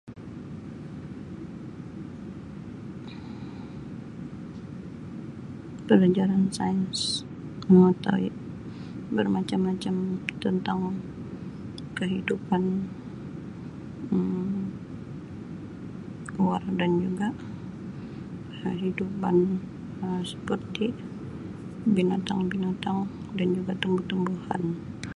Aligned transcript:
Pelajaran 5.87 6.45
sains 6.57 6.99
mengetahui 7.69 8.29
bermacam-macam 9.15 9.95
tentang 10.43 10.81
kehidupan 11.97 12.63
Um 14.13 14.55
luar 16.35 16.63
dan 16.81 16.91
juga 17.05 17.27
kehidupan 18.65 19.37
Um 20.03 20.19
seperti 20.31 20.85
binatang-binatang 21.95 22.99
dan 23.37 23.47
juga 23.57 23.73
tumbuh-tumbuhan. 23.81 24.63